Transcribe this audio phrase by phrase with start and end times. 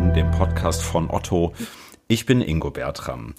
[0.00, 1.52] Innovation, dem Podcast von Otto.
[2.08, 3.34] Ich bin Ingo Bertram.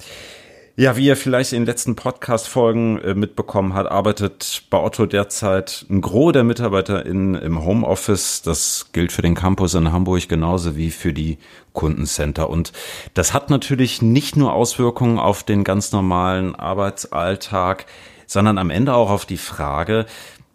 [0.76, 5.85] Ja, wie ihr vielleicht in den letzten Podcast-Folgen äh, mitbekommen habt, arbeitet bei Otto derzeit
[5.89, 8.42] ein Gros der Mitarbeiter in, im Homeoffice.
[8.44, 11.37] Das gilt für den Campus in Hamburg genauso wie für die
[11.74, 12.49] Kundencenter.
[12.49, 12.71] Und
[13.13, 17.85] das hat natürlich nicht nur Auswirkungen auf den ganz normalen Arbeitsalltag,
[18.27, 20.05] sondern am Ende auch auf die Frage,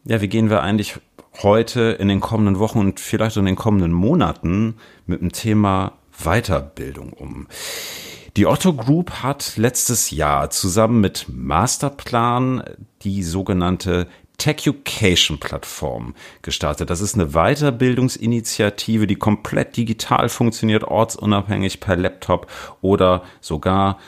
[0.05, 0.99] ja, wie gehen wir eigentlich
[1.43, 4.77] heute in den kommenden Wochen und vielleicht in den kommenden Monaten
[5.07, 7.47] mit dem Thema Weiterbildung um?
[8.37, 12.63] Die Otto Group hat letztes Jahr zusammen mit Masterplan
[13.03, 16.91] die sogenannte Techucation Plattform gestartet.
[16.91, 22.47] Das ist eine Weiterbildungsinitiative, die komplett digital funktioniert, ortsunabhängig per Laptop
[22.83, 23.99] oder sogar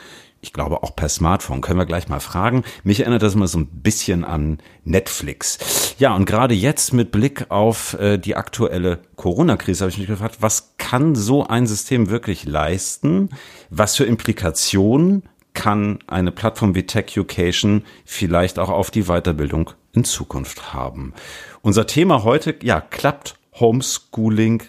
[0.41, 2.63] ich glaube auch per Smartphone, können wir gleich mal fragen.
[2.83, 5.95] Mich erinnert das immer so ein bisschen an Netflix.
[5.99, 10.37] Ja, und gerade jetzt mit Blick auf äh, die aktuelle Corona-Krise habe ich mich gefragt,
[10.39, 13.29] was kann so ein System wirklich leisten?
[13.69, 20.73] Was für Implikationen kann eine Plattform wie TechUcation vielleicht auch auf die Weiterbildung in Zukunft
[20.73, 21.13] haben?
[21.61, 24.63] Unser Thema heute, ja, klappt Homeschooling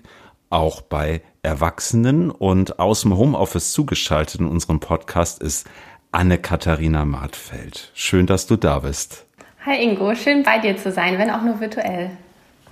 [0.51, 5.67] auch bei Erwachsenen und aus dem Homeoffice zugeschaltet in unserem Podcast ist
[6.13, 7.91] Anne-Katharina Martfeld.
[7.95, 9.25] Schön, dass du da bist.
[9.65, 12.11] Hi Ingo, schön bei dir zu sein, wenn auch nur virtuell.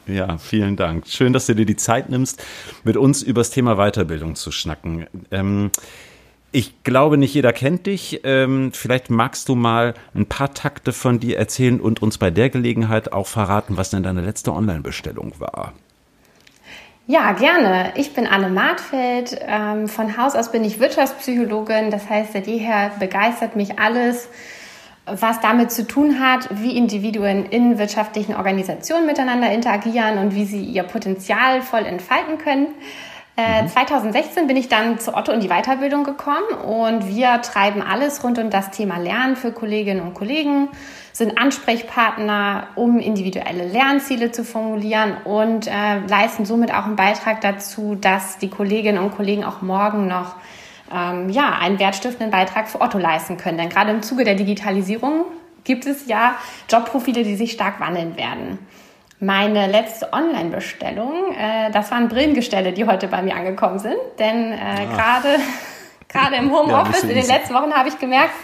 [0.07, 1.07] Ja, vielen Dank.
[1.07, 2.43] Schön, dass du dir die Zeit nimmst,
[2.83, 5.07] mit uns über das Thema Weiterbildung zu schnacken.
[5.31, 5.71] Ähm,
[6.51, 8.23] ich glaube, nicht jeder kennt dich.
[8.25, 12.49] Ähm, vielleicht magst du mal ein paar Takte von dir erzählen und uns bei der
[12.49, 15.75] Gelegenheit auch verraten, was denn deine letzte Online-Bestellung war.
[17.11, 17.93] Ja, gerne.
[17.95, 19.41] Ich bin Anne Martfeld.
[19.41, 21.91] Ähm, von Haus aus bin ich Wirtschaftspsychologin.
[21.91, 24.29] Das heißt, seit jeher begeistert mich alles,
[25.07, 30.63] was damit zu tun hat, wie Individuen in wirtschaftlichen Organisationen miteinander interagieren und wie sie
[30.63, 32.67] ihr Potenzial voll entfalten können.
[33.37, 34.47] 2016 äh, mhm.
[34.47, 38.51] bin ich dann zu Otto in die Weiterbildung gekommen und wir treiben alles rund um
[38.51, 40.69] das Thema Lernen für Kolleginnen und Kollegen,
[41.19, 47.97] sind Ansprechpartner, um individuelle Lernziele zu formulieren und äh, leisten somit auch einen Beitrag dazu,
[47.97, 50.37] dass die Kolleginnen und Kollegen auch morgen noch
[50.95, 53.59] ähm, ja, einen wertstiftenden Beitrag für Otto leisten können.
[53.59, 55.25] Denn gerade im Zuge der Digitalisierung
[55.65, 56.37] gibt es ja
[56.71, 58.61] Jobprofile, die sich stark wandeln werden.
[59.19, 63.97] Meine letzte Online-Bestellung, äh, das waren Brillengestelle, die heute bei mir angekommen sind.
[64.21, 64.85] Denn äh, ah.
[64.85, 65.41] gerade
[66.09, 68.35] gerade im Homeoffice ja, in den letzten Wochen habe ich gemerkt,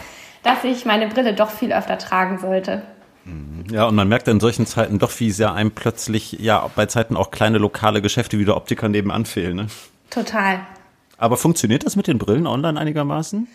[0.45, 2.83] dass ich meine Brille doch viel öfter tragen sollte.
[3.25, 3.65] Mhm.
[3.71, 7.17] Ja, und man merkt in solchen Zeiten doch, wie sehr einem plötzlich, ja, bei Zeiten
[7.17, 9.55] auch kleine lokale Geschäfte wie der Optiker nebenan fehlen.
[9.55, 9.67] Ne?
[10.11, 10.59] Total.
[11.17, 13.47] Aber funktioniert das mit den Brillen online einigermaßen?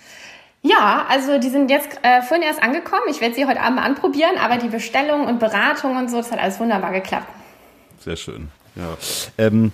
[0.62, 3.02] Ja, also die sind jetzt äh, vorhin erst angekommen.
[3.10, 6.32] Ich werde sie heute Abend mal anprobieren, aber die Bestellung und Beratung und so, das
[6.32, 7.28] hat alles wunderbar geklappt.
[8.00, 8.48] Sehr schön.
[8.74, 8.96] Ja.
[9.38, 9.72] Ähm,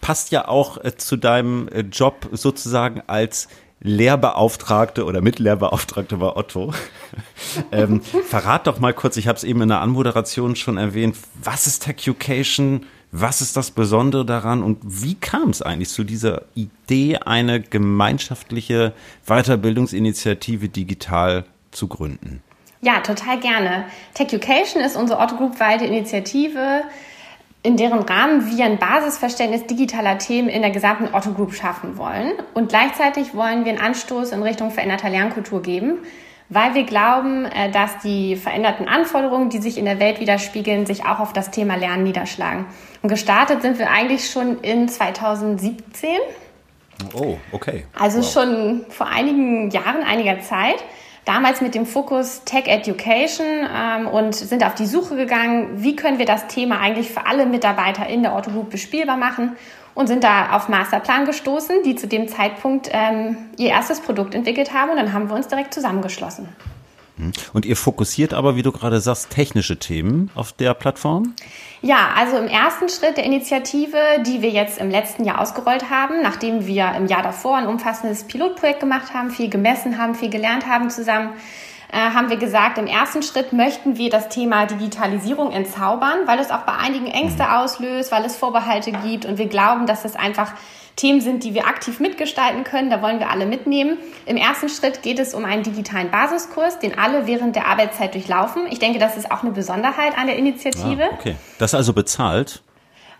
[0.00, 3.48] passt ja auch äh, zu deinem äh, Job sozusagen als
[3.80, 6.72] Lehrbeauftragte oder Mitlehrbeauftragte bei Otto.
[7.72, 11.66] ähm, verrat doch mal kurz, ich habe es eben in der Anmoderation schon erwähnt, was
[11.66, 12.86] ist Techucation?
[13.12, 18.92] Was ist das Besondere daran und wie kam es eigentlich zu dieser Idee, eine gemeinschaftliche
[19.26, 22.42] Weiterbildungsinitiative digital zu gründen?
[22.82, 23.84] Ja, total gerne.
[24.14, 26.82] Techucation ist unsere Otto Group-weite Initiative,
[27.66, 32.34] in deren Rahmen wir ein Basisverständnis digitaler Themen in der gesamten Otto Group schaffen wollen.
[32.54, 35.98] Und gleichzeitig wollen wir einen Anstoß in Richtung veränderter Lernkultur geben,
[36.48, 41.06] weil wir glauben, äh, dass die veränderten Anforderungen, die sich in der Welt widerspiegeln, sich
[41.06, 42.66] auch auf das Thema Lernen niederschlagen.
[43.02, 46.10] Und gestartet sind wir eigentlich schon in 2017.
[47.14, 47.84] Oh, okay.
[47.98, 48.32] Also wow.
[48.32, 50.84] schon vor einigen Jahren, einiger Zeit.
[51.26, 56.20] Damals mit dem Fokus Tech Education ähm, und sind auf die Suche gegangen, wie können
[56.20, 59.56] wir das Thema eigentlich für alle Mitarbeiter in der Otto Group bespielbar machen
[59.96, 64.72] und sind da auf Masterplan gestoßen, die zu dem Zeitpunkt ähm, ihr erstes Produkt entwickelt
[64.72, 66.48] haben und dann haben wir uns direkt zusammengeschlossen.
[67.16, 67.32] Hm.
[67.52, 71.34] Und ihr fokussiert aber, wie du gerade sagst, technische Themen auf der Plattform?
[71.82, 73.96] Ja, also im ersten Schritt der Initiative,
[74.26, 78.24] die wir jetzt im letzten Jahr ausgerollt haben, nachdem wir im Jahr davor ein umfassendes
[78.24, 81.30] Pilotprojekt gemacht haben, viel gemessen haben, viel gelernt haben zusammen,
[81.92, 86.50] äh, haben wir gesagt, im ersten Schritt möchten wir das Thema Digitalisierung entzaubern, weil es
[86.50, 87.50] auch bei einigen Ängste mhm.
[87.50, 90.52] auslöst, weil es Vorbehalte gibt und wir glauben, dass es einfach
[90.96, 92.88] Themen sind, die wir aktiv mitgestalten können.
[92.88, 93.98] Da wollen wir alle mitnehmen.
[94.24, 98.66] Im ersten Schritt geht es um einen digitalen Basiskurs, den alle während der Arbeitszeit durchlaufen.
[98.70, 101.04] Ich denke, das ist auch eine Besonderheit an der Initiative.
[101.04, 101.36] Ah, okay.
[101.58, 102.62] Das also bezahlt?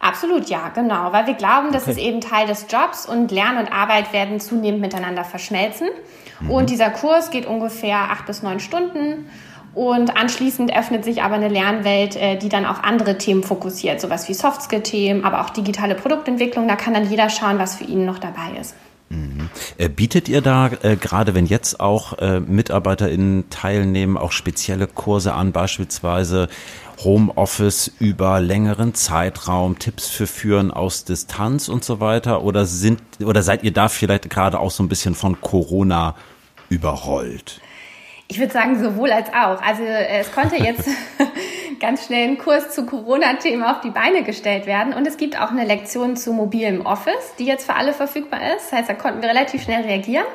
[0.01, 1.93] Absolut, ja, genau, weil wir glauben, das okay.
[1.93, 5.89] ist eben Teil des Jobs und Lernen und Arbeit werden zunehmend miteinander verschmelzen.
[6.41, 6.51] Mhm.
[6.51, 9.31] Und dieser Kurs geht ungefähr acht bis neun Stunden.
[9.77, 14.27] Und anschließend öffnet sich aber eine Lernwelt, äh, die dann auch andere Themen fokussiert, sowas
[14.27, 16.67] wie Softskill-Themen, aber auch digitale Produktentwicklung.
[16.67, 18.75] Da kann dann jeder schauen, was für ihn noch dabei ist.
[19.11, 19.51] Mhm.
[19.77, 25.35] Äh, bietet ihr da, äh, gerade wenn jetzt auch äh, MitarbeiterInnen teilnehmen, auch spezielle Kurse
[25.35, 26.49] an, beispielsweise
[27.05, 32.45] Homeoffice über längeren Zeitraum, Tipps für Führen aus Distanz und so weiter?
[32.45, 36.15] Oder sind, oder seid ihr da vielleicht gerade auch so ein bisschen von Corona
[36.71, 37.61] überrollt?
[38.29, 39.63] Ich würde sagen, sowohl als auch.
[39.63, 40.89] Also äh, es konnte jetzt
[41.81, 44.95] ganz schnell ein Kurs zu Corona-Themen auf die Beine gestellt werden.
[44.95, 48.71] Und es gibt auch eine Lektion zu mobilem Office, die jetzt für alle verfügbar ist.
[48.71, 50.27] Das heißt, da konnten wir relativ schnell reagieren.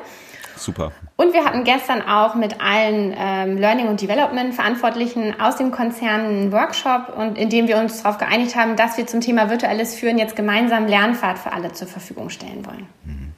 [0.56, 0.92] Super.
[1.16, 6.52] Und wir hatten gestern auch mit allen ähm, Learning- und Development-Verantwortlichen aus dem Konzern einen
[6.52, 10.18] Workshop, und in dem wir uns darauf geeinigt haben, dass wir zum Thema virtuelles Führen
[10.18, 12.86] jetzt gemeinsam Lernfahrt für alle zur Verfügung stellen wollen.
[13.04, 13.32] Mhm.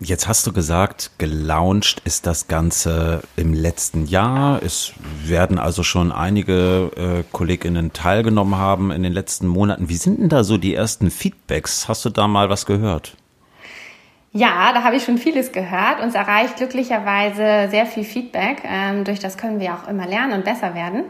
[0.00, 4.60] Jetzt hast du gesagt, gelauncht ist das Ganze im letzten Jahr.
[4.62, 4.92] Es
[5.24, 9.88] werden also schon einige äh, KollegInnen teilgenommen haben in den letzten Monaten.
[9.88, 11.88] Wie sind denn da so die ersten Feedbacks?
[11.88, 13.16] Hast du da mal was gehört?
[14.36, 16.00] Ja, da habe ich schon vieles gehört.
[16.02, 18.64] Uns erreicht glücklicherweise sehr viel Feedback.
[18.64, 21.04] Ähm, durch das können wir auch immer lernen und besser werden.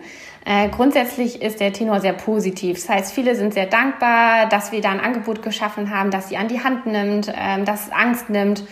[0.45, 2.77] Äh, grundsätzlich ist der Tenor sehr positiv.
[2.77, 6.37] Das heißt, viele sind sehr dankbar, dass wir da ein Angebot geschaffen haben, dass sie
[6.37, 8.65] an die Hand nimmt, ähm, dass Angst nimmt.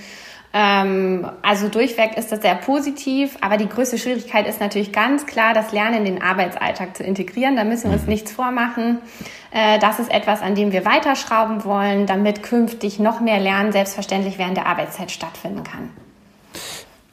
[0.55, 5.55] Ähm, also durchweg ist das sehr positiv, aber die größte Schwierigkeit ist natürlich ganz klar,
[5.55, 7.57] das Lernen in den Arbeitsalltag zu integrieren.
[7.57, 8.11] Da müssen wir uns mhm.
[8.11, 8.99] nichts vormachen.
[9.51, 14.39] Äh, das ist etwas, an dem wir weiterschrauben wollen, damit künftig noch mehr Lernen selbstverständlich
[14.39, 15.91] während der Arbeitszeit stattfinden kann.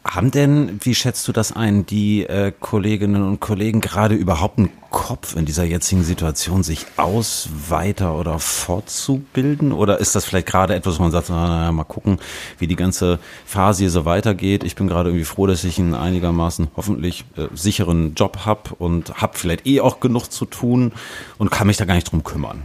[0.10, 4.72] Haben denn, wie schätzt du das ein, die äh, Kolleginnen und Kollegen gerade überhaupt einen
[4.90, 9.72] Kopf in dieser jetzigen Situation, sich aus, weiter oder fortzubilden?
[9.72, 12.18] Oder ist das vielleicht gerade etwas, wo man sagt, naja, mal gucken,
[12.58, 14.64] wie die ganze Phase hier so weitergeht?
[14.64, 19.22] Ich bin gerade irgendwie froh, dass ich einen einigermaßen hoffentlich äh, sicheren Job habe und
[19.22, 20.92] habe vielleicht eh auch genug zu tun
[21.38, 22.64] und kann mich da gar nicht drum kümmern.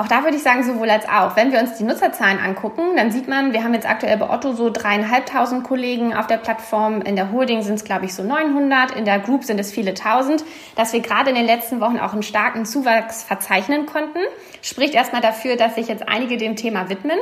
[0.00, 1.34] Auch da würde ich sagen, sowohl als auch.
[1.34, 4.52] Wenn wir uns die Nutzerzahlen angucken, dann sieht man, wir haben jetzt aktuell bei Otto
[4.52, 7.02] so dreieinhalbtausend Kollegen auf der Plattform.
[7.02, 8.92] In der Holding sind es, glaube ich, so 900.
[8.92, 10.44] In der Group sind es viele tausend.
[10.76, 14.20] Dass wir gerade in den letzten Wochen auch einen starken Zuwachs verzeichnen konnten,
[14.62, 17.18] spricht erstmal dafür, dass sich jetzt einige dem Thema widmen.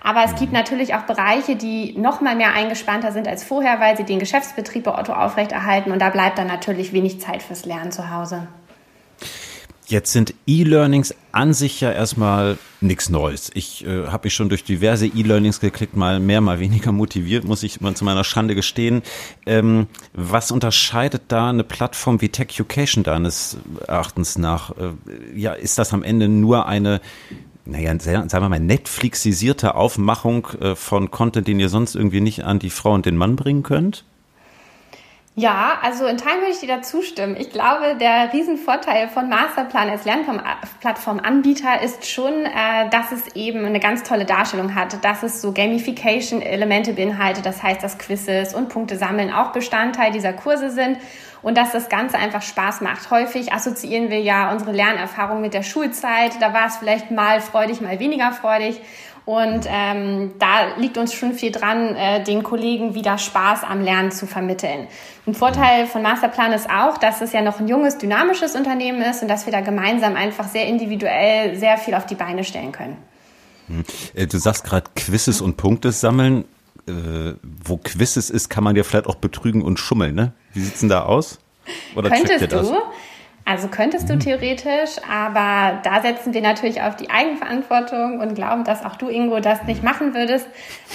[0.00, 3.96] Aber es gibt natürlich auch Bereiche, die noch mal mehr eingespannter sind als vorher, weil
[3.96, 5.90] sie den Geschäftsbetrieb bei Otto aufrechterhalten.
[5.90, 8.46] Und da bleibt dann natürlich wenig Zeit fürs Lernen zu Hause.
[9.90, 13.50] Jetzt sind E-Learnings an sich ja erstmal nichts Neues.
[13.54, 17.64] Ich äh, habe mich schon durch diverse E-Learnings geklickt, mal mehr, mal weniger motiviert, muss
[17.64, 19.02] ich mal zu meiner Schande gestehen.
[19.46, 24.70] Ähm, was unterscheidet da eine Plattform wie Tech Education deines Erachtens nach?
[24.70, 24.92] Äh,
[25.34, 27.00] ja, ist das am Ende nur eine
[27.64, 32.58] naja, sagen wir mal, Netflixisierte Aufmachung äh, von Content, den ihr sonst irgendwie nicht an
[32.58, 34.04] die Frau und den Mann bringen könnt?
[35.40, 37.34] Ja, also in Teilen würde ich dir da zustimmen.
[37.38, 43.80] Ich glaube, der Riesenvorteil von Masterplan als Lernplattformanbieter ist schon, äh, dass es eben eine
[43.80, 48.98] ganz tolle Darstellung hat, dass es so Gamification-Elemente beinhaltet, das heißt, dass Quizzes und Punkte
[48.98, 50.98] sammeln auch Bestandteil dieser Kurse sind
[51.40, 53.10] und dass das Ganze einfach Spaß macht.
[53.10, 56.32] Häufig assoziieren wir ja unsere Lernerfahrung mit der Schulzeit.
[56.40, 58.82] Da war es vielleicht mal freudig, mal weniger freudig.
[59.30, 64.10] Und ähm, da liegt uns schon viel dran, äh, den Kollegen wieder Spaß am Lernen
[64.10, 64.88] zu vermitteln.
[65.24, 69.22] Ein Vorteil von Masterplan ist auch, dass es ja noch ein junges, dynamisches Unternehmen ist
[69.22, 72.96] und dass wir da gemeinsam einfach sehr individuell sehr viel auf die Beine stellen können.
[73.68, 73.84] Hm.
[74.14, 76.44] Äh, du sagst gerade Quizzes und Punkte sammeln.
[76.88, 80.32] Äh, wo Quizzes ist, kann man ja vielleicht auch betrügen und schummeln, ne?
[80.54, 81.38] Wie sieht's denn da aus?
[81.94, 82.76] Oder Könntest du?
[83.50, 84.20] Also könntest du mhm.
[84.20, 89.40] theoretisch, aber da setzen wir natürlich auf die Eigenverantwortung und glauben, dass auch du, Ingo,
[89.40, 90.46] das nicht machen würdest.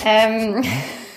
[0.05, 0.63] Ähm,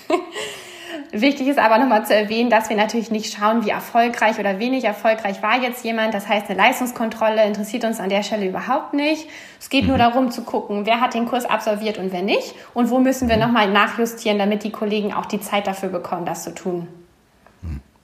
[1.13, 4.83] Wichtig ist aber nochmal zu erwähnen, dass wir natürlich nicht schauen, wie erfolgreich oder wenig
[4.83, 6.13] erfolgreich war jetzt jemand.
[6.13, 9.29] Das heißt, eine Leistungskontrolle interessiert uns an der Stelle überhaupt nicht.
[9.61, 9.91] Es geht mhm.
[9.91, 13.29] nur darum zu gucken, wer hat den Kurs absolviert und wer nicht und wo müssen
[13.29, 13.43] wir mhm.
[13.43, 16.89] nochmal nachjustieren, damit die Kollegen auch die Zeit dafür bekommen, das zu tun.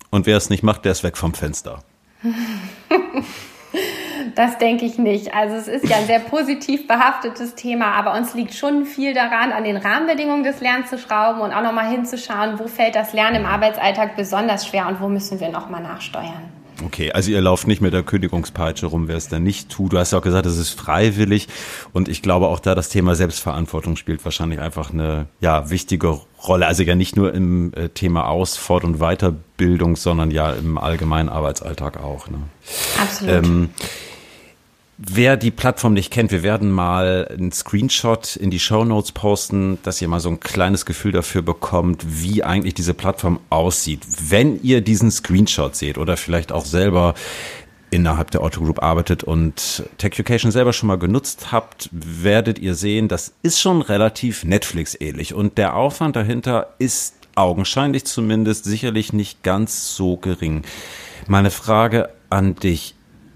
[0.10, 1.84] Und wer es nicht macht, der ist weg vom Fenster.
[4.36, 5.34] Das denke ich nicht.
[5.34, 9.52] Also es ist ja ein sehr positiv behaftetes Thema, aber uns liegt schon viel daran,
[9.52, 13.38] an den Rahmenbedingungen des Lernens zu schrauben und auch nochmal hinzuschauen, wo fällt das Lernen
[13.38, 16.55] im Arbeitsalltag besonders schwer und wo müssen wir nochmal nachsteuern.
[16.84, 19.94] Okay, also ihr lauft nicht mit der Kündigungspeitsche rum, wer es denn nicht tut.
[19.94, 21.48] Du hast ja auch gesagt, es ist freiwillig
[21.94, 26.67] und ich glaube auch da das Thema Selbstverantwortung spielt wahrscheinlich einfach eine ja wichtige Rolle.
[26.67, 31.29] Also ja nicht nur im äh, Thema Aus-, Fort- und Weiterbildung, sondern ja im allgemeinen
[31.29, 32.29] Arbeitsalltag auch.
[32.29, 32.38] Ne?
[33.01, 33.34] Absolut.
[33.34, 33.70] Ähm,
[34.98, 39.78] Wer die Plattform nicht kennt, wir werden mal einen Screenshot in die Show Notes posten,
[39.84, 44.04] dass ihr mal so ein kleines Gefühl dafür bekommt, wie eigentlich diese Plattform aussieht.
[44.30, 47.14] Wenn ihr diesen Screenshot seht oder vielleicht auch selber
[47.92, 53.10] innerhalb der Otto Group arbeitet und TechEducation selber schon mal genutzt habt, werdet ihr sehen,
[53.10, 59.94] das ist schon relativ Netflix-ähnlich und der Aufwand dahinter ist augenscheinlich zumindest sicherlich nicht ganz
[59.96, 60.64] so gering.
[61.28, 62.95] Meine Frage an dich,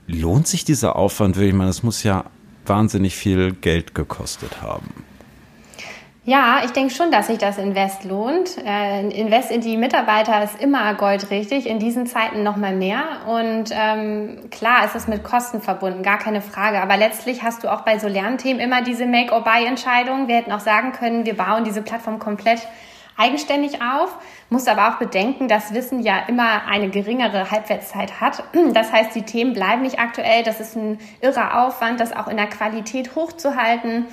[0.10, 1.54] lohnt sich dieser Aufwand wirklich?
[1.54, 2.26] Ich meine, das muss ja
[2.66, 5.06] wahnsinnig viel Geld gekostet haben.
[6.26, 8.58] Ja, ich denke schon, dass sich das Invest lohnt.
[8.64, 13.04] Äh, Invest in die Mitarbeiter ist immer goldrichtig, in diesen Zeiten noch mal mehr.
[13.26, 16.82] Und ähm, klar ist es mit Kosten verbunden, gar keine Frage.
[16.82, 20.28] Aber letztlich hast du auch bei so Lernthemen immer diese Make-or-Buy-Entscheidung.
[20.28, 22.60] Wir hätten auch sagen können, wir bauen diese Plattform komplett
[23.20, 24.18] eigenständig auf,
[24.50, 28.44] muss aber auch bedenken, dass Wissen ja immer eine geringere Halbwertszeit hat.
[28.74, 30.44] Das heißt, die Themen bleiben nicht aktuell.
[30.44, 34.06] Das ist ein irrer Aufwand, das auch in der Qualität hochzuhalten.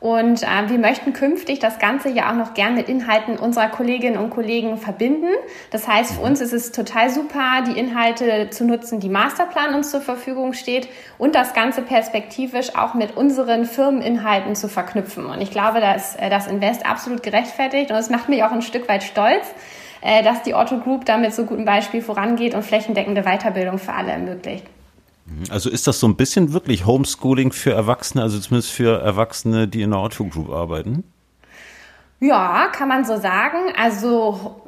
[0.00, 4.16] Und äh, wir möchten künftig das Ganze ja auch noch gern mit Inhalten unserer Kolleginnen
[4.16, 5.28] und Kollegen verbinden.
[5.70, 9.90] Das heißt, für uns ist es total super, die Inhalte zu nutzen, die Masterplan uns
[9.90, 10.88] zur Verfügung steht
[11.18, 15.26] und das Ganze perspektivisch auch mit unseren Firmeninhalten zu verknüpfen.
[15.26, 18.52] Und ich glaube, da ist äh, das Invest absolut gerechtfertigt und es macht mich auch
[18.52, 19.46] ein Stück weit stolz,
[20.00, 24.12] äh, dass die Otto Group damit so gutem Beispiel vorangeht und flächendeckende Weiterbildung für alle
[24.12, 24.64] ermöglicht.
[25.50, 29.82] Also ist das so ein bisschen wirklich Homeschooling für Erwachsene, also zumindest für Erwachsene, die
[29.82, 31.04] in der Auto Group arbeiten?
[32.20, 33.72] Ja, kann man so sagen.
[33.76, 34.60] Also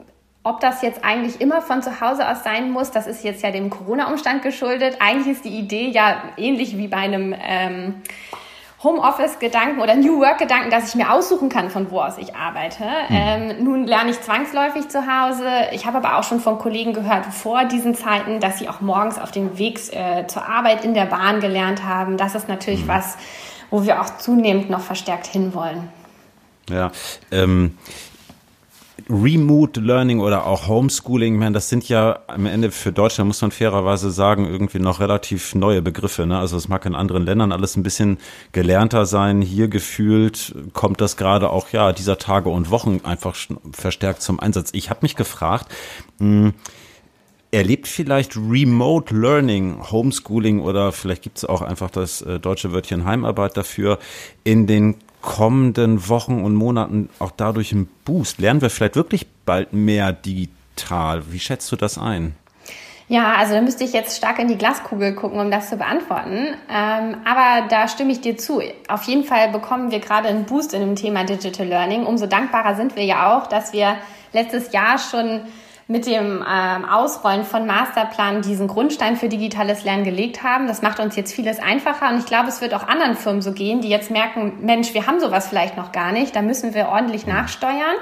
[0.44, 3.50] ob das jetzt eigentlich immer von zu Hause aus sein muss, das ist jetzt ja
[3.50, 4.96] dem Corona-Umstand geschuldet.
[5.00, 8.02] Eigentlich ist die Idee ja ähnlich wie bei einem ähm,
[8.82, 12.84] Homeoffice-Gedanken oder New Work-Gedanken, dass ich mir aussuchen kann, von wo aus ich arbeite.
[13.08, 13.16] Mhm.
[13.16, 15.46] Ähm, nun lerne ich zwangsläufig zu Hause.
[15.72, 19.18] Ich habe aber auch schon von Kollegen gehört vor diesen Zeiten, dass sie auch morgens
[19.18, 22.16] auf dem Weg äh, zur Arbeit in der Bahn gelernt haben.
[22.16, 22.88] Das ist natürlich mhm.
[22.88, 23.16] was,
[23.70, 25.88] wo wir auch zunehmend noch verstärkt hinwollen.
[26.68, 26.90] Ja,
[27.30, 27.76] ähm,
[29.08, 33.50] Remote Learning oder auch Homeschooling, man, das sind ja am Ende für Deutschland, muss man
[33.50, 36.26] fairerweise sagen, irgendwie noch relativ neue Begriffe.
[36.26, 36.38] Ne?
[36.38, 38.18] Also es mag in anderen Ländern alles ein bisschen
[38.52, 39.42] gelernter sein.
[39.42, 43.36] Hier gefühlt kommt das gerade auch ja dieser Tage und Wochen einfach
[43.72, 44.70] verstärkt zum Einsatz.
[44.72, 45.66] Ich habe mich gefragt,
[46.18, 46.54] mh, hm,
[47.52, 53.04] erlebt vielleicht Remote Learning, Homeschooling oder vielleicht gibt es auch einfach das äh, deutsche Wörtchen
[53.04, 53.98] Heimarbeit dafür
[54.42, 58.38] in den kommenden Wochen und Monaten auch dadurch einen Boost?
[58.38, 61.22] Lernen wir vielleicht wirklich bald mehr digital?
[61.32, 62.34] Wie schätzt du das ein?
[63.08, 66.54] Ja, also da müsste ich jetzt stark in die Glaskugel gucken, um das zu beantworten.
[66.70, 68.62] Ähm, aber da stimme ich dir zu.
[68.88, 72.06] Auf jeden Fall bekommen wir gerade einen Boost in dem Thema Digital Learning.
[72.06, 73.96] Umso dankbarer sind wir ja auch, dass wir
[74.32, 75.42] letztes Jahr schon
[75.88, 80.66] mit dem ähm, Ausrollen von Masterplan diesen Grundstein für digitales Lernen gelegt haben.
[80.66, 83.52] Das macht uns jetzt vieles einfacher und ich glaube, es wird auch anderen Firmen so
[83.52, 86.88] gehen, die jetzt merken, Mensch, wir haben sowas vielleicht noch gar nicht, da müssen wir
[86.88, 87.96] ordentlich nachsteuern.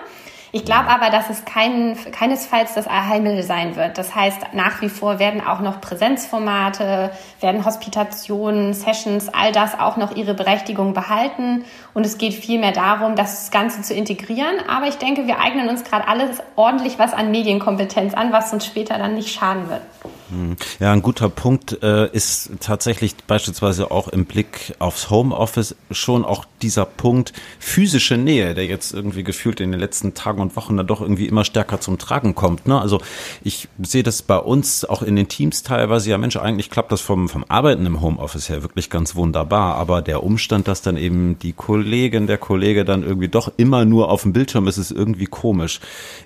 [0.53, 3.99] Ich glaube aber, dass es kein, keinesfalls das Allheilmittel sein wird.
[3.99, 9.97] Das heißt, nach wie vor werden auch noch Präsenzformate, werden Hospitationen, Sessions, all das auch
[9.97, 11.65] noch ihre Berechtigung behalten.
[11.95, 14.57] Und es geht vielmehr darum, das Ganze zu integrieren.
[14.69, 18.67] Aber ich denke, wir eignen uns gerade alles ordentlich was an Medienkompetenz an, was uns
[18.67, 19.83] später dann nicht schaden wird.
[20.31, 20.57] Hm.
[20.79, 26.45] Ja, ein guter Punkt äh, ist tatsächlich beispielsweise auch im Blick aufs Homeoffice schon auch
[26.63, 30.87] dieser Punkt physische Nähe, der jetzt irgendwie gefühlt in den letzten Tagen und Wochen dann
[30.87, 32.69] doch irgendwie immer stärker zum Tragen kommt.
[32.69, 32.81] Ne?
[32.81, 33.01] Also
[33.43, 37.01] ich sehe das bei uns auch in den Teams teilweise, ja Mensch, eigentlich klappt das
[37.01, 41.39] vom, vom Arbeiten im Homeoffice her wirklich ganz wunderbar, aber der Umstand, dass dann eben
[41.41, 45.27] die Kollegin, der Kollege dann irgendwie doch immer nur auf dem Bildschirm ist, ist irgendwie
[45.27, 45.81] komisch.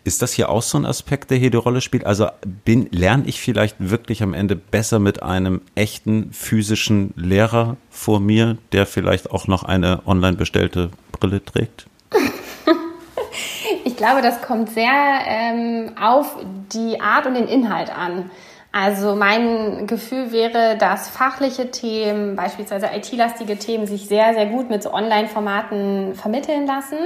[0.05, 2.05] Ist das hier auch so ein Aspekt, der hier die Rolle spielt?
[2.05, 2.29] Also
[2.65, 8.19] bin, lerne ich vielleicht wirklich wirklich am Ende besser mit einem echten physischen Lehrer vor
[8.19, 11.87] mir, der vielleicht auch noch eine online bestellte Brille trägt?
[13.87, 14.93] Ich glaube, das kommt sehr
[15.27, 16.37] ähm, auf
[16.73, 18.31] die Art und den Inhalt an.
[18.77, 24.83] Also mein Gefühl wäre, dass fachliche Themen, beispielsweise IT-lastige Themen, sich sehr, sehr gut mit
[24.83, 26.97] so Online-Formaten vermitteln lassen.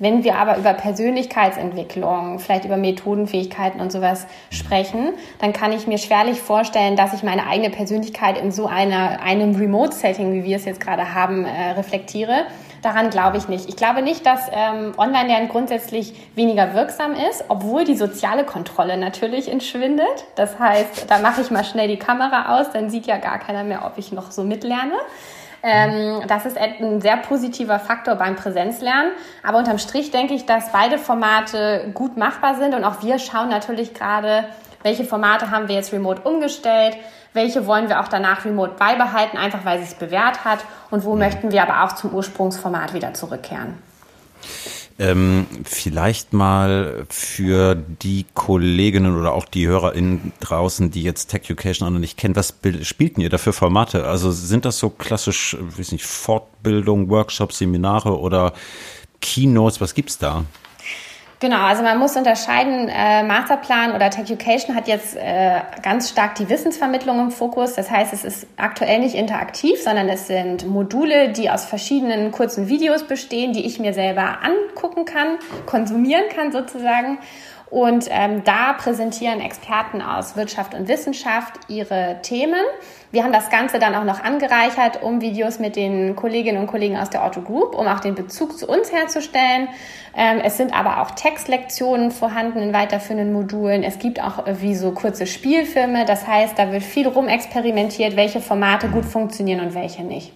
[0.00, 5.98] Wenn wir aber über Persönlichkeitsentwicklung, vielleicht über Methodenfähigkeiten und sowas sprechen, dann kann ich mir
[5.98, 10.64] schwerlich vorstellen, dass ich meine eigene Persönlichkeit in so einer, einem Remote-Setting, wie wir es
[10.64, 12.46] jetzt gerade haben, äh, reflektiere.
[12.82, 13.68] Daran glaube ich nicht.
[13.68, 19.48] Ich glaube nicht, dass ähm, Online-Lernen grundsätzlich weniger wirksam ist, obwohl die soziale Kontrolle natürlich
[19.50, 20.24] entschwindet.
[20.34, 23.62] Das heißt, da mache ich mal schnell die Kamera aus, dann sieht ja gar keiner
[23.62, 24.94] mehr, ob ich noch so mitlerne.
[25.62, 29.12] Ähm, das ist ein sehr positiver Faktor beim Präsenzlernen.
[29.44, 33.48] Aber unterm Strich denke ich, dass beide Formate gut machbar sind und auch wir schauen
[33.48, 34.44] natürlich gerade,
[34.82, 36.96] welche Formate haben wir jetzt remote umgestellt,
[37.32, 40.60] welche wollen wir auch danach remote beibehalten, einfach weil es sich bewährt hat
[40.90, 41.20] und wo mhm.
[41.20, 43.78] möchten wir aber auch zum Ursprungsformat wieder zurückkehren.
[44.98, 51.92] Ähm, vielleicht mal für die Kolleginnen oder auch die HörerInnen draußen, die jetzt Tech Education
[51.92, 54.06] noch nicht kennen, was spielten ihr da für Formate?
[54.06, 58.52] Also sind das so klassisch, weiß nicht, Fortbildung, Workshops, Seminare oder
[59.20, 59.80] Keynotes?
[59.80, 60.44] Was gibt's da?
[61.42, 66.36] Genau, also man muss unterscheiden, äh, Masterplan oder Tech Education hat jetzt äh, ganz stark
[66.36, 67.74] die Wissensvermittlung im Fokus.
[67.74, 72.68] Das heißt, es ist aktuell nicht interaktiv, sondern es sind Module, die aus verschiedenen kurzen
[72.68, 77.18] Videos bestehen, die ich mir selber angucken kann, konsumieren kann sozusagen.
[77.72, 82.60] Und ähm, da präsentieren Experten aus Wirtschaft und Wissenschaft ihre Themen.
[83.12, 86.98] Wir haben das Ganze dann auch noch angereichert um Videos mit den Kolleginnen und Kollegen
[86.98, 89.68] aus der Otto Group, um auch den Bezug zu uns herzustellen.
[90.14, 93.84] Ähm, es sind aber auch Textlektionen vorhanden in weiterführenden Modulen.
[93.84, 96.04] Es gibt auch äh, wie so kurze Spielfilme.
[96.04, 100.34] Das heißt, da wird viel rumexperimentiert, welche Formate gut funktionieren und welche nicht.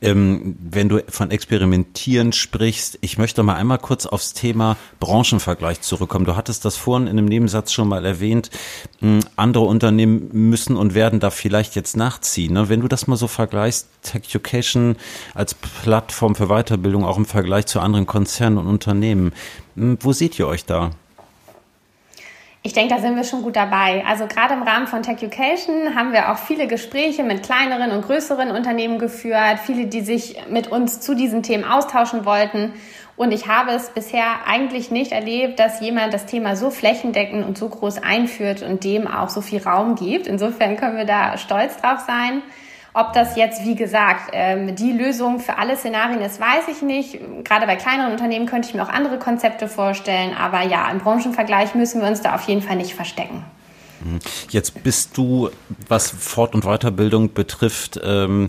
[0.00, 6.24] Ähm, wenn du von Experimentieren sprichst, ich möchte mal einmal kurz aufs Thema Branchenvergleich zurückkommen.
[6.24, 8.50] Du hattest das vorhin in einem Nebensatz schon mal erwähnt.
[9.00, 12.52] Hm, andere Unternehmen müssen und werden da vielleicht jetzt nachziehen.
[12.52, 12.68] Ne?
[12.68, 14.96] Wenn du das mal so vergleichst, Tech Education
[15.34, 19.32] als Plattform für Weiterbildung auch im Vergleich zu anderen Konzernen und Unternehmen,
[19.76, 20.90] hm, wo seht ihr euch da?
[22.66, 24.02] Ich denke, da sind wir schon gut dabei.
[24.08, 28.04] Also gerade im Rahmen von Tech Education haben wir auch viele Gespräche mit kleineren und
[28.04, 32.72] größeren Unternehmen geführt, viele, die sich mit uns zu diesen Themen austauschen wollten.
[33.16, 37.56] Und ich habe es bisher eigentlich nicht erlebt, dass jemand das Thema so flächendeckend und
[37.56, 40.26] so groß einführt und dem auch so viel Raum gibt.
[40.26, 42.42] Insofern können wir da stolz drauf sein.
[42.98, 47.18] Ob das jetzt, wie gesagt, ähm, die Lösung für alle Szenarien ist, weiß ich nicht.
[47.44, 50.34] Gerade bei kleineren Unternehmen könnte ich mir auch andere Konzepte vorstellen.
[50.34, 53.44] Aber ja, im Branchenvergleich müssen wir uns da auf jeden Fall nicht verstecken.
[54.48, 55.50] Jetzt bist du,
[55.88, 58.48] was Fort- und Weiterbildung betrifft, ähm,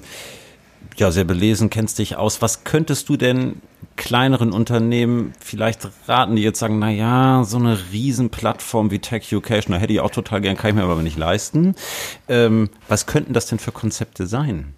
[0.99, 2.41] ja, sehr belesen, kennst dich aus.
[2.41, 3.61] Was könntest du denn
[3.95, 9.73] kleineren Unternehmen vielleicht raten, die jetzt sagen, na ja, so eine Riesenplattform wie Tech Education,
[9.73, 11.75] da hätte ich auch total gern, kann ich mir aber nicht leisten.
[12.27, 14.76] Ähm, was könnten das denn für Konzepte sein?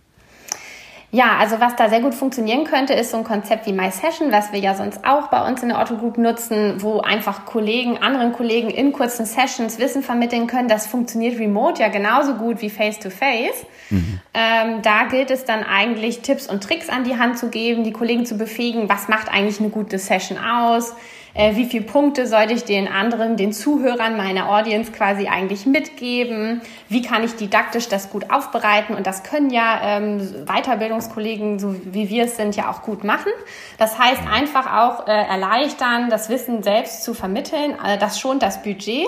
[1.12, 4.32] Ja, also was da sehr gut funktionieren könnte, ist so ein Konzept wie My Session,
[4.32, 7.98] was wir ja sonst auch bei uns in der Otto Group nutzen, wo einfach Kollegen,
[7.98, 10.68] anderen Kollegen in kurzen Sessions Wissen vermitteln können.
[10.68, 13.66] Das funktioniert remote ja genauso gut wie face to face.
[13.90, 14.20] Mhm.
[14.36, 17.92] Ähm, da gilt es dann eigentlich Tipps und Tricks an die Hand zu geben, die
[17.92, 20.94] Kollegen zu befähigen, was macht eigentlich eine gute Session aus,
[21.34, 26.62] äh, wie viele Punkte sollte ich den anderen, den Zuhörern meiner Audience quasi eigentlich mitgeben,
[26.88, 32.10] wie kann ich didaktisch das gut aufbereiten und das können ja ähm, Weiterbildungskollegen, so wie
[32.10, 33.32] wir es sind, ja auch gut machen.
[33.78, 38.62] Das heißt einfach auch äh, erleichtern, das Wissen selbst zu vermitteln, äh, das schont das
[38.64, 39.08] Budget.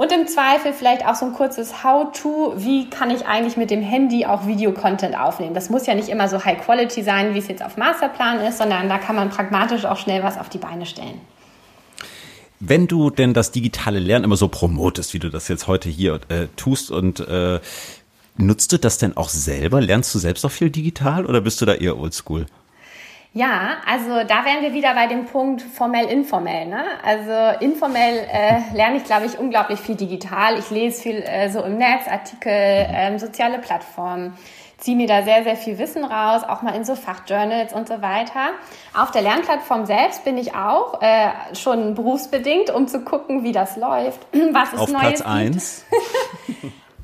[0.00, 3.82] Und im Zweifel vielleicht auch so ein kurzes How-to, wie kann ich eigentlich mit dem
[3.82, 5.52] Handy auch Videocontent aufnehmen.
[5.52, 8.56] Das muss ja nicht immer so High Quality sein, wie es jetzt auf Masterplan ist,
[8.56, 11.20] sondern da kann man pragmatisch auch schnell was auf die Beine stellen.
[12.60, 16.20] Wenn du denn das digitale Lernen immer so promotest, wie du das jetzt heute hier
[16.28, 17.58] äh, tust und äh,
[18.36, 19.80] nutzt du das denn auch selber?
[19.80, 22.44] Lernst du selbst auch viel digital oder bist du da eher oldschool?
[23.32, 26.66] Ja, also da wären wir wieder bei dem Punkt formell-informell.
[26.66, 26.82] Ne?
[27.02, 30.58] Also informell äh, lerne ich, glaube ich, unglaublich viel digital.
[30.58, 34.34] Ich lese viel äh, so im Netz, Artikel, ähm, soziale Plattformen
[34.80, 38.02] ziehe mir da sehr, sehr viel Wissen raus, auch mal in so Fachjournals und so
[38.02, 38.48] weiter.
[38.96, 43.76] Auf der Lernplattform selbst bin ich auch äh, schon berufsbedingt, um zu gucken, wie das
[43.76, 45.84] läuft, was es Auf Neues Platz eins.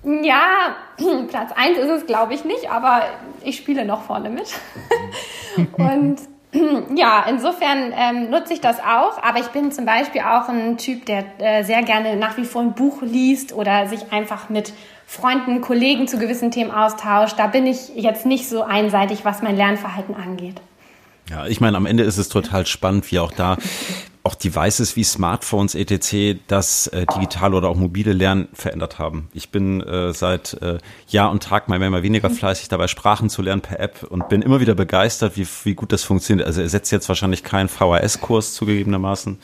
[0.22, 0.76] ja,
[1.28, 3.02] Platz eins ist es, glaube ich, nicht, aber
[3.42, 4.48] ich spiele noch vorne mit.
[5.76, 6.18] und
[6.96, 11.04] ja, insofern ähm, nutze ich das auch, aber ich bin zum Beispiel auch ein Typ,
[11.06, 14.72] der äh, sehr gerne nach wie vor ein Buch liest oder sich einfach mit
[15.08, 17.38] Freunden, Kollegen zu gewissen Themen austauscht.
[17.38, 20.60] Da bin ich jetzt nicht so einseitig, was mein Lernverhalten angeht.
[21.30, 23.56] Ja, ich meine, am Ende ist es total spannend, wie auch da
[24.26, 26.40] auch Devices wie Smartphones etc.
[26.48, 29.28] das äh, digitale oder auch mobile Lernen verändert haben.
[29.32, 33.30] Ich bin äh, seit äh, Jahr und Tag mal mehr, mal weniger fleißig dabei, Sprachen
[33.30, 36.46] zu lernen per App und bin immer wieder begeistert, wie, wie gut das funktioniert.
[36.46, 39.38] Also er setzt jetzt wahrscheinlich keinen VHS-Kurs zugegebenermaßen,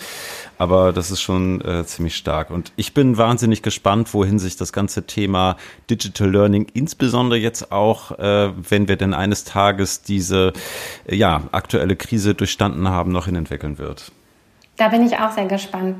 [0.62, 2.50] aber das ist schon äh, ziemlich stark.
[2.50, 5.56] Und ich bin wahnsinnig gespannt, wohin sich das ganze Thema
[5.90, 10.52] Digital Learning, insbesondere jetzt auch, äh, wenn wir denn eines Tages diese
[11.08, 14.12] äh, ja, aktuelle Krise durchstanden haben, noch hinentwickeln wird.
[14.76, 15.96] Da bin ich auch sehr gespannt.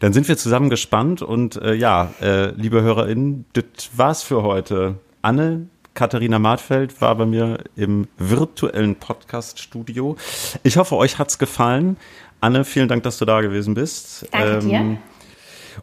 [0.00, 4.94] Dann sind wir zusammen gespannt und äh, ja, äh, liebe HörerInnen, das war's für heute.
[5.20, 10.16] Anne, Katharina Martfeld war bei mir im virtuellen Podcast-Studio.
[10.64, 11.96] Ich hoffe, euch hat's gefallen.
[12.44, 14.28] Anne, vielen Dank, dass du da gewesen bist.
[14.30, 14.96] Danke ähm, dir.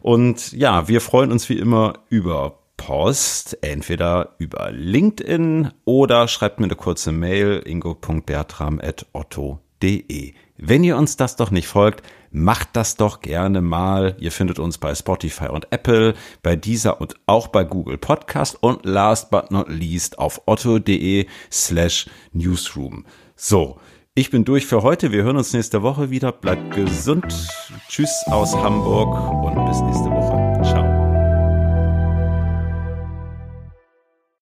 [0.00, 6.66] Und ja, wir freuen uns wie immer über Post, entweder über LinkedIn oder schreibt mir
[6.66, 10.34] eine kurze Mail ingo.bertram.otto.de otto.de.
[10.56, 14.16] Wenn ihr uns das doch nicht folgt, macht das doch gerne mal.
[14.20, 18.86] Ihr findet uns bei Spotify und Apple, bei dieser und auch bei Google Podcast und
[18.86, 23.04] last but not least auf otto.de slash newsroom.
[23.34, 23.80] So,
[24.14, 25.10] ich bin durch für heute.
[25.10, 26.32] Wir hören uns nächste Woche wieder.
[26.32, 27.24] Bleibt gesund.
[27.88, 29.08] Tschüss aus Hamburg
[29.44, 30.01] und bis nächste